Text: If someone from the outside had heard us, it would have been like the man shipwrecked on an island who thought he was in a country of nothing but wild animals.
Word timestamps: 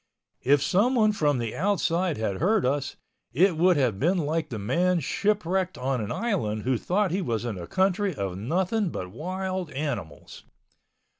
If 0.41 0.63
someone 0.63 1.11
from 1.11 1.37
the 1.37 1.55
outside 1.55 2.17
had 2.17 2.37
heard 2.37 2.65
us, 2.65 2.95
it 3.33 3.55
would 3.55 3.77
have 3.77 3.99
been 3.99 4.17
like 4.17 4.49
the 4.49 4.57
man 4.57 4.99
shipwrecked 4.99 5.77
on 5.77 6.01
an 6.01 6.11
island 6.11 6.63
who 6.63 6.75
thought 6.79 7.11
he 7.11 7.21
was 7.21 7.45
in 7.45 7.55
a 7.59 7.67
country 7.67 8.15
of 8.15 8.35
nothing 8.35 8.89
but 8.89 9.11
wild 9.11 9.69
animals. 9.69 10.43